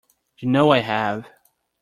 [0.39, 1.29] You know I have.